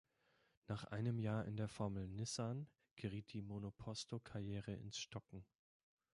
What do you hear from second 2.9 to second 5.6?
geriet die Monoposto-Karriere ins Stocken.